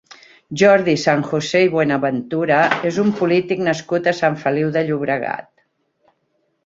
Jordi 0.59 0.95
San 1.01 1.19
José 1.33 1.61
i 1.65 1.69
Buenaventura 1.73 2.59
és 2.93 2.97
un 3.03 3.13
polític 3.21 3.63
nascut 3.71 4.09
a 4.09 4.15
Sant 4.23 4.39
Feliu 4.45 4.73
de 4.79 4.87
Llobregat. 4.89 5.51